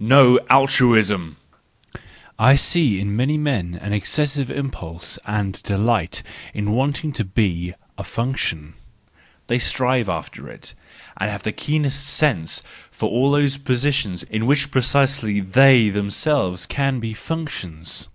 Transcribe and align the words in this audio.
No 0.00 0.40
Altruism 0.50 1.36
!—I 2.40 2.56
see 2.56 2.98
in 2.98 3.14
many 3.14 3.38
men 3.38 3.78
an 3.80 3.92
excessive 3.92 4.50
impulse 4.50 5.16
and 5.26 5.62
delight 5.62 6.24
in 6.52 6.72
wanting 6.72 7.12
to 7.12 7.22
be 7.22 7.72
a 7.96 8.02
function; 8.02 8.74
they 9.46 9.60
strive 9.60 10.08
after 10.08 10.48
it, 10.48 10.74
and 11.18 11.30
have 11.30 11.44
the 11.44 11.52
keenest 11.52 12.04
scent 12.04 12.62
for 12.90 13.08
all 13.08 13.30
those 13.30 13.58
positions 13.58 14.24
in 14.24 14.44
which 14.46 14.72
precisely 14.72 15.38
they 15.38 15.88
themselves 15.88 16.66
can 16.66 16.98
be 16.98 17.14
functions. 17.14 18.08